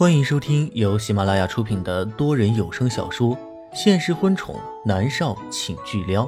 [0.00, 3.36] 欢迎收听由喜马拉雅出品的多人有声小说
[3.74, 6.24] 《现实婚宠男少请巨撩》，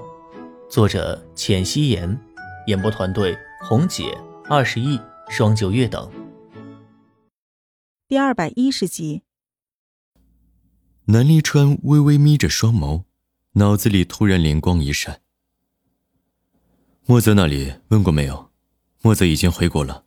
[0.69, 2.21] 作者：浅汐颜，
[2.67, 4.15] 演播团队：红姐、
[4.45, 5.01] 二十亿、
[5.31, 6.13] 双九月等。
[8.07, 9.23] 第二百一十集，
[11.07, 13.05] 南离川微微眯着双眸，
[13.53, 15.23] 脑子里突然灵光一闪。
[17.07, 18.51] 莫泽那里问过没有？
[19.01, 20.05] 莫泽已经回国了。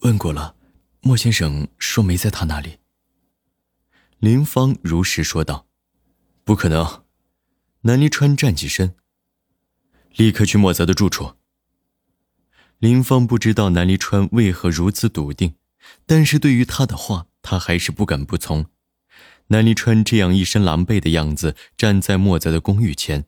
[0.00, 0.56] 问过了。
[1.02, 2.78] 莫先生说没在他那里。
[4.18, 5.66] 林芳如实说道
[6.44, 7.04] ：“不可能。”
[7.82, 8.94] 南离川站起身，
[10.14, 11.36] 立刻去莫泽的住处。
[12.78, 15.54] 林芳不知道南离川为何如此笃定，
[16.04, 18.66] 但是对于他的话，他还是不敢不从。
[19.46, 23.24] 南离川这样一身狼狈的样子，站在莫泽的公寓前，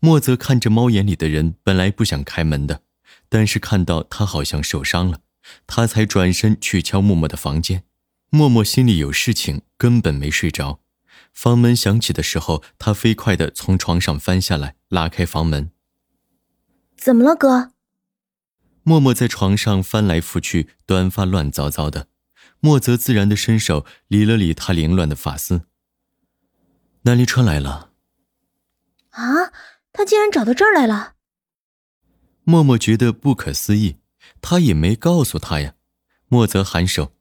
[0.00, 2.82] 莫泽看着猫眼里的人，本来不想开门的，
[3.28, 5.20] 但是看到他好像受伤了。
[5.66, 7.84] 他才转身去敲默默的房间，
[8.30, 10.80] 默默心里有事情，根本没睡着。
[11.32, 15.70] 房门响起的时候，他飞快地从床上翻下来，拉开房门。
[16.96, 17.72] 怎么了，哥？
[18.82, 22.08] 默默在床上翻来覆去，短发乱糟糟的。
[22.60, 25.62] 莫泽自然地伸手理了理他凌乱的发丝。
[27.02, 27.92] 南离川来了。
[29.10, 29.52] 啊，
[29.92, 31.14] 他竟然找到这儿来了。
[32.44, 33.96] 默默觉得不可思议。
[34.40, 35.74] 他也没告诉他呀，
[36.28, 37.12] 莫泽颔首，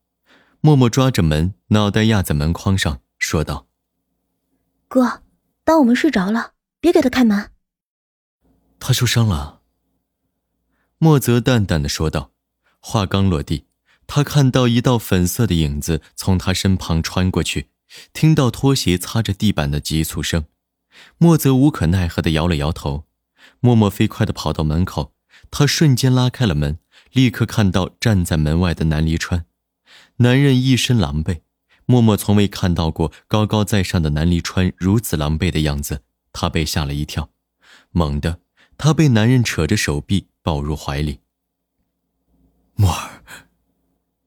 [0.62, 3.68] 默默抓着门，脑袋压在门框上，说道
[4.88, 5.24] ：“哥，
[5.64, 7.52] 当我们睡着了，别给他开门。”
[8.80, 9.62] 他受伤了。
[10.98, 12.32] 莫泽淡淡的说道。
[12.86, 13.66] 话刚落地，
[14.08, 17.70] 他看到一道粉色的影子从他身旁穿过去，
[18.12, 20.44] 听到拖鞋擦着地板的急促声，
[21.18, 23.06] 莫泽无可奈何的摇了摇头。
[23.62, 25.14] 默默飞快的跑到门口，
[25.50, 26.78] 他瞬间拉开了门。
[27.14, 29.46] 立刻看到站在门外的南离川，
[30.18, 31.42] 男人一身狼狈，
[31.86, 37.30] 默默从未看到过高高在上的南离川如此狼狈的样子，他被吓了一跳，
[37.92, 38.40] 猛地，
[38.80, 41.20] 他被男人扯着手臂抱入怀里。
[42.74, 43.22] 默儿，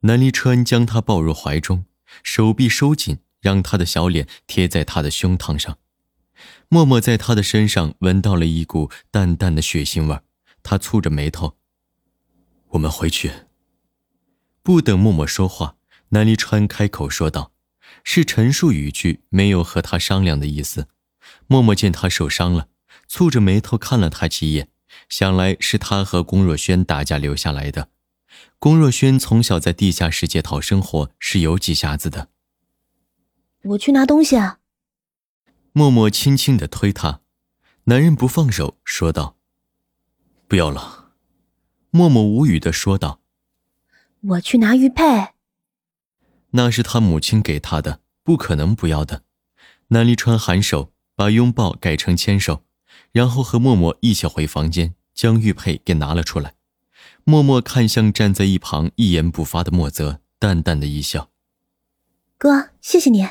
[0.01, 1.87] 南离川将他抱入怀中，
[2.23, 5.77] 手臂收紧，让他的小脸贴在他的胸膛上，
[6.69, 10.21] 默默在他的身上闻到了一股淡淡的血腥味
[10.63, 11.56] 他蹙着眉头。
[12.71, 13.33] 我们回去。
[14.63, 15.77] 不等默默说话，
[16.09, 17.53] 南离川开口说道
[18.03, 20.89] ：“是陈述语句，没有和他商量的意思。”
[21.49, 22.69] 默默见他受伤了，
[23.09, 24.69] 蹙着眉头看了他几眼，
[25.09, 27.91] 想来是他和龚若轩打架留下来的。
[28.59, 32.29] 龚若轩从小在地下世界讨生活，是有几下子的。
[33.63, 34.59] 我去拿东西啊。
[35.73, 37.21] 默默轻轻的推他，
[37.85, 39.37] 男人不放手，说道
[40.49, 41.05] ：“不要了。”
[41.97, 43.23] 默默无语的说道
[44.21, 45.29] ：“我去拿玉佩。”
[46.53, 49.23] 那是他母亲给他的，不可能不要的。
[49.89, 52.63] 南离川颔首，把拥抱改成牵手，
[53.13, 56.53] 然后和默默一起回房间，将玉佩给拿了出来。
[57.25, 61.31] 默默看向站在一旁一言不发的莫泽，淡淡的一笑
[62.37, 63.27] ：“哥，谢谢你，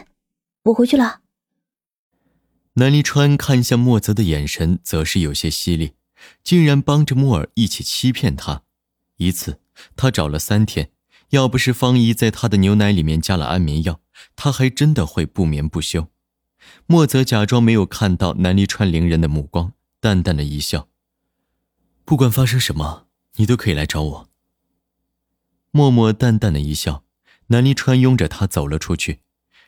[0.64, 1.22] 我回去了。”
[2.74, 5.94] 南离川看向莫泽的眼神，则是有些犀利。
[6.44, 8.64] 竟然帮着莫尔一起欺骗他，
[9.18, 9.60] 一次
[9.96, 10.92] 他找了三天，
[11.30, 14.02] 要不是方姨在他的牛奶里面加了安眠药，
[14.36, 16.10] 他还真的会不眠不休。
[16.88, 20.88] 莫泽假装没有看到南离川凌人的目光，淡淡的一笑
[22.06, 24.30] ：“不管发生什么，你都可以来找我。”
[25.72, 27.04] 默默淡淡的一笑，
[27.48, 29.20] 南离川拥着他走了出去，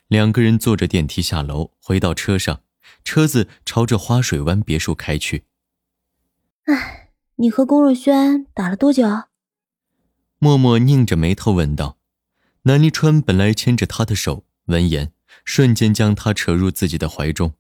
[0.08, 2.62] 两个人坐着电梯下楼，回到车上，
[3.04, 5.44] 车子朝着花水湾别墅开去。
[6.68, 9.08] 哎，你和龚若轩打了多久？
[10.38, 11.98] 默默拧着眉头问道。
[12.64, 15.14] 南离川本来牵着他的手，闻言
[15.46, 17.54] 瞬间将他扯入自己的怀中，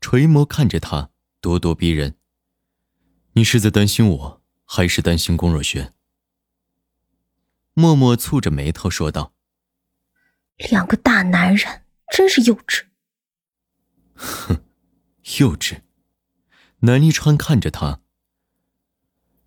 [0.00, 2.14] 垂眸看着他，咄咄逼人。
[3.32, 5.92] 你是在担心我，还是担心龚若轩？
[7.74, 9.32] 默默蹙着眉头说道。
[10.70, 11.82] 两个大男人
[12.12, 12.84] 真是幼稚。
[14.14, 14.62] 哼，
[15.40, 15.80] 幼稚。
[16.80, 17.98] 南离川看着他。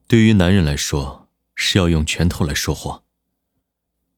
[0.08, 3.04] 对于男人来说，是要用拳头来说话。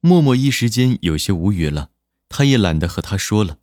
[0.02, 1.92] 默默一时间有些无语了，
[2.28, 3.60] 他也懒得和他说了。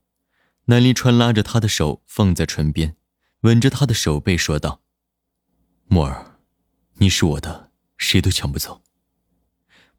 [0.67, 2.97] 南离川拉着他的手放在唇边，
[3.43, 4.81] 吻着他的手背说道
[5.87, 6.39] ：“默儿，
[6.95, 8.83] 你是我的，谁都抢不走。”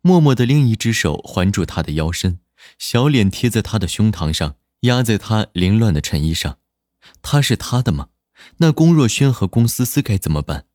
[0.02, 2.40] 默默的另一只手环住他的腰身，
[2.80, 6.58] 小脸贴在他的胸膛上，压在他凌乱的衬衣上。
[7.22, 8.10] 他是他的吗？
[8.58, 10.66] 那龚若轩和龚思思该怎么办？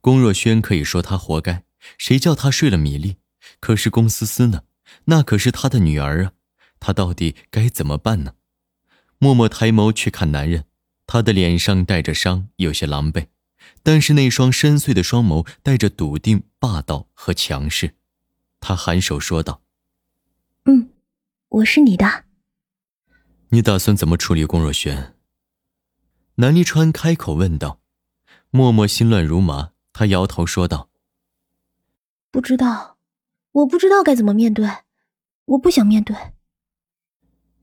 [0.00, 1.64] 龚若轩可以说他活该，
[1.98, 3.18] 谁叫他睡了米粒？
[3.60, 4.62] 可是龚思思呢？
[5.04, 6.32] 那可是他的女儿啊！
[6.78, 8.34] 他到底该怎么办呢？
[9.18, 10.64] 默默抬眸去看男人，
[11.06, 13.26] 他的脸上带着伤，有些狼狈，
[13.82, 17.94] 但是那双深邃的双眸带着笃定、霸道和强势。
[18.58, 19.62] 他颔首说道
[20.64, 20.90] ：“嗯，
[21.48, 22.24] 我是你的。”
[23.52, 25.14] 你打算怎么处理龚若轩？
[26.36, 27.80] 南离川开口问道。
[28.52, 29.69] 默默心乱如麻，
[30.00, 30.88] 他摇头说道
[32.32, 32.96] ：“不知道，
[33.52, 34.66] 我不知道该怎么面对，
[35.44, 36.16] 我不想面对。”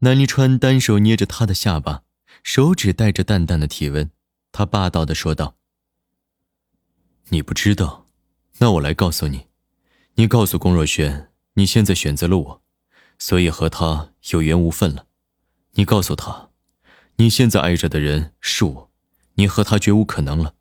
[0.01, 2.03] 南离川单手捏着他的下巴，
[2.43, 4.11] 手指带着淡淡的体温，
[4.51, 5.55] 他霸道的说道
[7.29, 8.05] ：“你不知道，
[8.59, 9.47] 那我来告诉你，
[10.13, 12.61] 你告诉龚若轩，你现在选择了我，
[13.17, 15.07] 所以和他有缘无分了。
[15.71, 16.51] 你告诉他，
[17.15, 18.91] 你现在爱着的人是我，
[19.33, 20.53] 你和他绝无可能了。”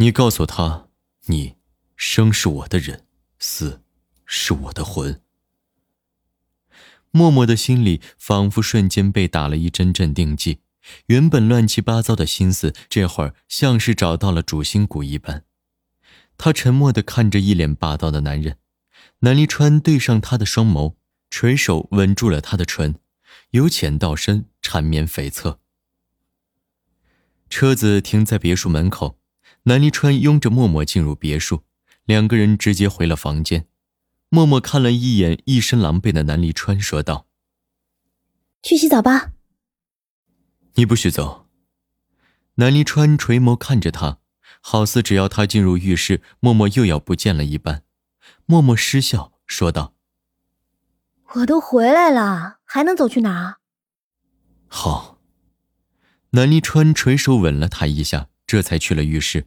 [0.00, 0.88] 你告诉他，
[1.26, 1.56] 你
[1.94, 3.04] 生是我的人，
[3.38, 3.82] 死
[4.24, 5.20] 是我的魂。
[7.10, 10.60] 默默的心里仿佛瞬间被打了一针镇定剂，
[11.08, 15.44] 原本乱七八糟的心思，这会儿像是找到了主心骨一般。
[16.38, 18.56] 他沉默的看着一脸霸道的男人，
[19.18, 20.94] 南离川对上他的双眸，
[21.28, 22.98] 垂手吻住了他的唇，
[23.50, 25.58] 由浅到深，缠绵悱恻。
[27.50, 29.19] 车子停在别墅门口。
[29.64, 31.64] 南离川拥着默默进入别墅，
[32.04, 33.66] 两个人直接回了房间。
[34.30, 37.26] 默默看了一眼一身狼狈的南离川，说道
[38.62, 39.32] ：“去洗澡吧。
[40.74, 41.46] ”“你不许走。”
[42.56, 44.18] 南离川垂眸看着他，
[44.60, 47.82] 好似只要他进入浴室，默默又要不见了一般。
[48.46, 49.94] 默默失笑说道
[51.34, 53.58] ：“我都回来了，还能走去哪？”
[54.68, 55.18] 好。
[56.30, 58.28] 南离川垂手吻了他一下。
[58.50, 59.46] 这才去了浴室，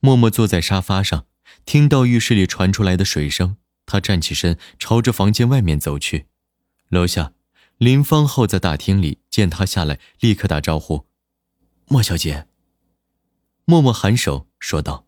[0.00, 1.24] 默默坐在沙发上，
[1.64, 6.26] 听到浴室里传出来的水声，他站起身，朝着房间外面走去。
[6.90, 7.32] 楼下，
[7.78, 11.06] 林芳候在大厅里，见他下来，立刻打招呼
[11.88, 12.46] ：“莫小姐。”
[13.64, 15.06] 默默颔首说道：“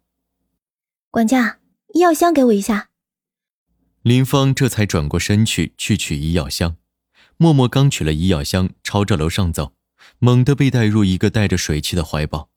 [1.13, 1.59] 管家，
[1.93, 2.89] 医药箱给我一下。”
[4.01, 6.79] 林芳这才转过身去去取医药箱。
[7.37, 9.75] 默默刚取了医药箱，朝着楼上走，
[10.21, 12.49] 猛地被带入一个带着水汽的怀抱。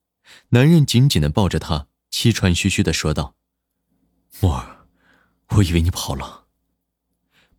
[0.50, 3.36] 男人紧紧的抱着她，气喘吁吁的说道
[4.42, 4.88] ：“默儿，
[5.56, 6.46] 我以为你跑了。”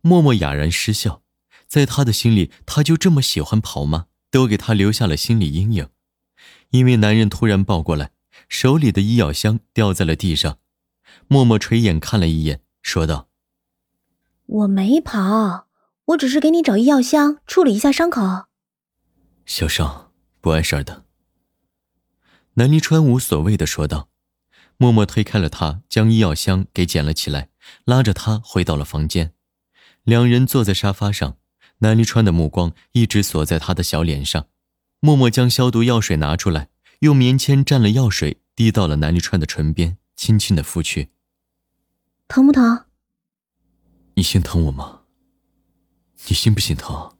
[0.01, 1.23] 默默哑然失笑，
[1.67, 4.05] 在他的心里，他就这么喜欢跑吗？
[4.29, 5.89] 都给他留下了心理阴影。
[6.69, 8.11] 因为男人突然抱过来，
[8.49, 10.59] 手里的医药箱掉在了地上。
[11.27, 13.29] 默默垂眼看了一眼，说道
[14.45, 15.67] ：“我没跑，
[16.05, 18.45] 我只是给你找医药箱，处理一下伤口。
[19.45, 20.11] 小伤，
[20.41, 21.04] 不碍事儿的。”
[22.57, 24.07] 南离川无所谓的说道，
[24.77, 27.49] 默默推开了他，将医药箱给捡了起来，
[27.83, 29.33] 拉着他回到了房间。
[30.03, 31.37] 两人坐在沙发上，
[31.79, 34.47] 南离川的目光一直锁在他的小脸上。
[35.01, 36.69] 默默将消毒药水拿出来，
[36.99, 41.09] 用棉签蘸了药水，滴到了南离川的唇边，轻轻的拂去。
[42.29, 42.85] 疼不疼？
[44.13, 45.01] 你心疼我吗？
[46.29, 47.17] 你心不心疼？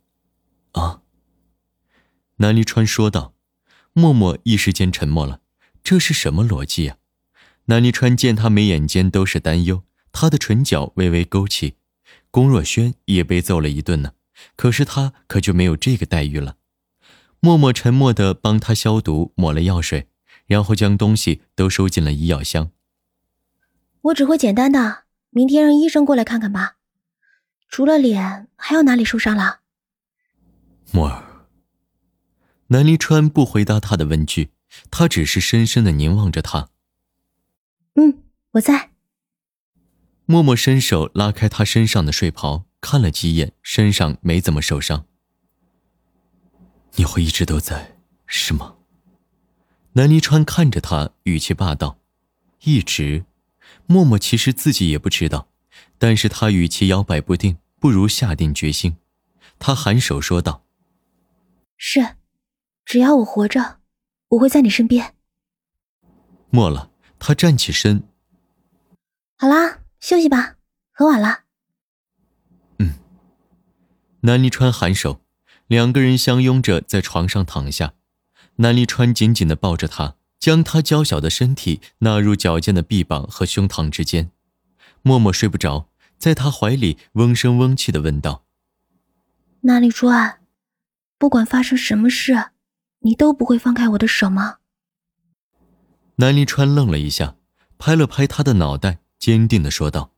[0.72, 1.02] 啊？
[2.38, 3.35] 南离川说道。
[3.98, 5.40] 默默一时间沉默了，
[5.82, 6.98] 这是什么逻辑啊？
[7.68, 11.78] 南离川见他眉眼间都是担忧，他的唇角微微勾起。
[12.30, 14.12] 龚若轩也被揍了一顿呢，
[14.58, 16.58] 可是他可就没有这个待遇了。
[17.40, 20.10] 默默沉默的帮他消毒，抹了药水，
[20.46, 22.72] 然后将东西都收进了医药箱。
[24.02, 26.76] 我只会简单的，明天让医生过来看看吧。
[27.70, 29.62] 除了脸，还有哪里受伤了？
[30.92, 31.25] 默儿。
[32.76, 34.50] 南离川不回答他的问句，
[34.92, 36.68] 他只是深深的凝望着他。
[37.94, 38.92] 嗯，我在。
[40.26, 45.06] 默默伸手拉开他身上的睡袍，看了几眼，身上没怎么受伤。
[46.96, 48.76] 你会一直都在，是吗？
[49.94, 52.02] 南离川看着他，语气霸道。
[52.66, 53.24] 一直，
[53.86, 55.48] 默默其实自己也不知道，
[55.98, 58.98] 但是他语气摇摆不定，不如下定决心。
[59.60, 60.66] 他颔首说道
[61.78, 62.16] ：“是。”
[62.86, 63.80] 只要我活着，
[64.30, 65.16] 我会在你身边。
[66.52, 68.08] 末了，他站起身。
[69.38, 70.56] 好啦，休息吧，
[70.92, 71.42] 很晚了。
[72.80, 72.94] 嗯。
[74.22, 75.22] 南离川颔首，
[75.68, 77.96] 两个人相拥着在床上躺下。
[78.58, 84.32] 南离川紧紧的抱着她，将她娇小的身体纳入矫健的臂膀和胸膛之间。
[85.02, 88.46] 默默睡不着，在他怀里嗡声嗡气的问道
[89.62, 90.40] ：“南离川，
[91.18, 92.52] 不管发生什么事。”
[93.06, 94.58] 你都不会放开我的手吗？
[96.16, 97.36] 南离川愣了一下，
[97.78, 100.12] 拍了拍他的脑袋，坚定的说道：“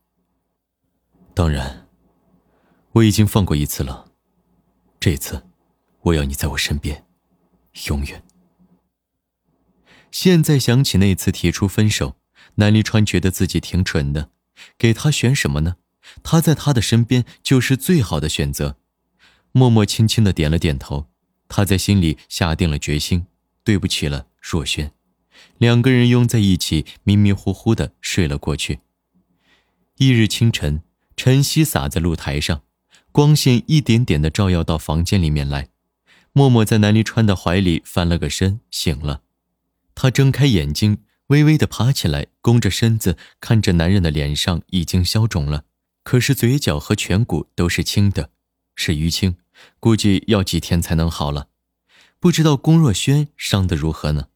[1.34, 1.86] 当然，
[2.92, 4.06] 我已经放过一次了。
[4.98, 5.46] 这次，
[6.00, 7.04] 我要你在我身边，
[7.88, 8.24] 永远。
[10.10, 12.16] 现在想起那次提出分手，
[12.54, 14.30] 南离川觉得自己挺蠢的，
[14.78, 15.76] 给他选什么呢？
[16.22, 18.78] 他在他的身边就是最好的选择。
[19.52, 21.10] 默默轻轻的点了点头，
[21.48, 23.26] 他在心里下定了决心，
[23.64, 24.92] 对不起了若轩。
[25.56, 28.80] 两个人拥在一起，迷迷糊糊的睡了过去。
[29.96, 30.82] 翌日清晨，
[31.16, 32.62] 晨曦洒在露台上，
[33.10, 35.68] 光线一点点的照耀到房间里面来。
[36.32, 39.22] 默默在南离川的怀里翻了个身，醒了。
[39.94, 45.64] 他睁开眼睛，微微的爬起来，弓着身子看着男人的脸上已经消肿了，
[46.04, 48.30] 可是嘴角和颧骨都是青的，
[48.76, 49.36] 是淤青，
[49.80, 51.48] 估计要几天才能好了。
[52.20, 54.28] 不知道龚若轩伤得如何呢？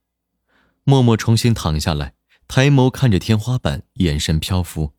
[0.85, 2.15] 默默重新躺下来，
[2.47, 4.95] 抬眸看着天花板，眼神漂浮，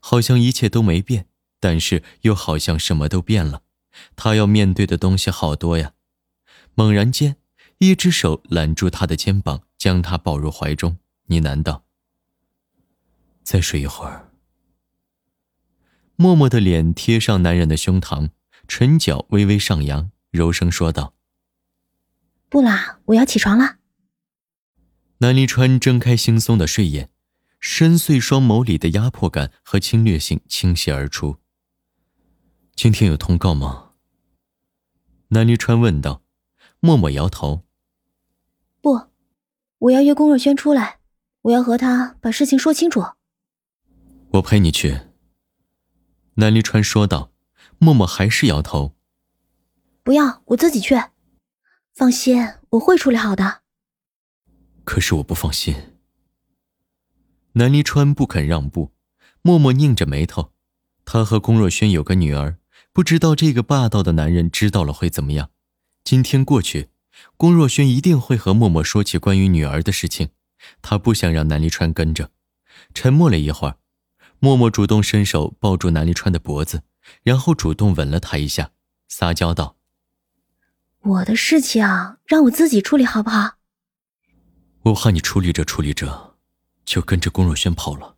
[0.00, 1.26] 好像一切都没变，
[1.60, 3.62] 但是又好像什么都变了。
[4.14, 5.92] 他要面对的东西好多呀！
[6.74, 7.36] 猛然间，
[7.78, 11.84] 一只手揽住他的肩膀，将他抱入怀中，呢喃道
[13.42, 14.30] ：“再睡一会儿。”
[16.14, 18.30] 默默的脸贴上男人的胸膛，
[18.68, 21.14] 唇角微微上扬，柔声说道
[22.48, 23.78] ：“不啦，我要起床了。”
[25.18, 27.10] 南离川睁开惺忪的睡眼，
[27.58, 31.38] 深邃双眸里的压迫感和侵略性倾泻而出。
[32.76, 33.92] 今天有通告吗？
[35.28, 36.22] 南离川问道。
[36.80, 37.64] 默默摇头。
[38.80, 39.08] 不，
[39.78, 41.00] 我要约龚若轩出来，
[41.42, 43.02] 我要和他把事情说清楚。
[44.34, 45.00] 我陪你去。
[46.34, 47.32] 南离川说道。
[47.78, 48.94] 默默还是摇头。
[50.02, 50.96] 不要，我自己去。
[51.94, 52.36] 放心，
[52.70, 53.62] 我会处理好的。
[54.84, 55.74] 可是我不放心。
[57.52, 58.92] 南离川不肯让步，
[59.42, 60.52] 默默拧着眉头。
[61.04, 62.58] 他和龚若轩有个女儿，
[62.92, 65.50] 不知道这个霸道的男人知道了会怎么样。
[66.04, 66.90] 今天过去，
[67.36, 70.30] 龚若轩一定会和默默说起关于女儿的事情。
[70.82, 72.30] 他不想让南离川跟着。
[72.94, 73.76] 沉默了一会儿，
[74.38, 76.82] 默默主动伸手抱住南离川的脖子，
[77.22, 78.72] 然后主动吻了他一下，
[79.08, 79.76] 撒娇道
[81.00, 81.82] ：“我的事情
[82.26, 83.56] 让我自己处理好不好？”
[84.82, 86.36] 我怕你处理着处理着，
[86.84, 88.16] 就跟着龚若轩跑了。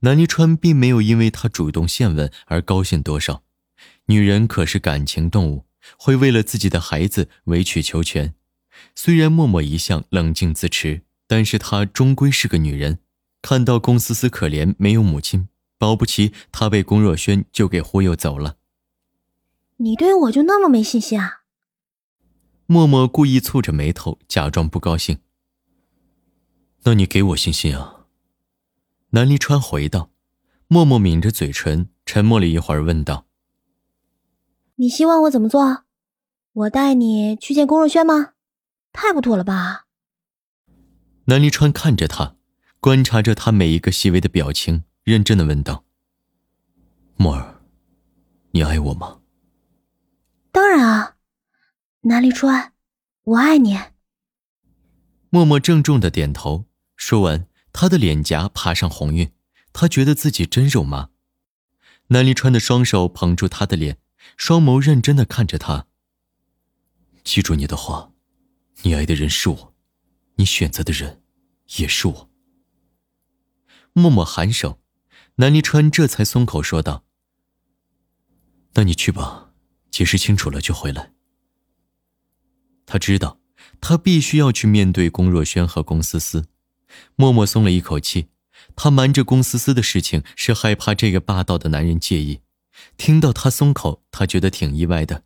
[0.00, 3.42] 南离川并没有因为他主动献吻而高兴多少，
[4.06, 5.64] 女人可是感情动物，
[5.96, 8.34] 会为了自己的孩子委曲求全。
[8.94, 12.98] 虽然默默一向冷静自持，但是她终归是个女人。
[13.40, 18.56] 看到龚思思可怜没有母亲，保不齐他被龚若轩就给忽悠走了。
[19.78, 21.42] 你对我就那么没信心啊？
[22.66, 25.18] 默默故意蹙着眉头，假装不高兴。
[26.84, 28.06] 那你给我信心啊？
[29.10, 30.10] 南离川回道。
[30.66, 33.26] 默默抿着嘴唇，沉默了一会儿，问道
[34.76, 35.84] ：“你希望我怎么做？
[36.52, 38.32] 我带你去见龚若轩吗？
[38.90, 39.84] 太不妥了吧？”
[41.26, 42.36] 南离川看着他，
[42.80, 45.84] 观察着他每一个细微的表情，认真的问道
[47.16, 47.60] ：“默儿，
[48.52, 49.20] 你爱我吗
[50.50, 51.16] ？”“当然啊。”
[52.06, 52.72] 南离川，
[53.22, 53.78] 我爱你。
[55.30, 59.32] 默默郑重的点头，说完，他的脸颊爬上红晕，
[59.72, 61.10] 他觉得自己真肉麻。
[62.08, 63.98] 南离川的双手捧住他的脸，
[64.36, 65.86] 双眸认真的看着他。
[67.22, 68.12] 记住你的话，
[68.82, 69.74] 你爱的人是我，
[70.36, 71.22] 你选择的人
[71.76, 72.30] 也是我。
[73.94, 74.78] 默默颔首，
[75.36, 77.04] 南离川这才松口说道
[78.74, 79.50] ：“那你去吧，
[79.90, 81.12] 解释清楚了就回来。”
[82.86, 83.40] 他知道，
[83.80, 86.46] 他必须要去面对龚若轩和龚思思。
[87.16, 88.28] 默默松了一口气，
[88.76, 92.40] 他瞒着龚思思的事情是害怕这个霸道的男人介意。
[92.96, 95.24] 听到他松口，他觉得挺意外的。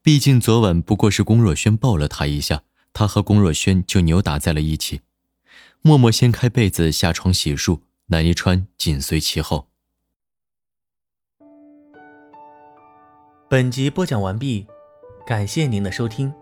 [0.00, 2.62] 毕竟昨晚不过是龚若轩抱了他一下，
[2.94, 5.02] 他和龚若轩就扭打在了一起。
[5.82, 9.68] 默默掀开被子下床洗漱，南一川紧随其后。
[13.48, 14.66] 本集播讲完毕，
[15.26, 16.32] 感谢您的收听。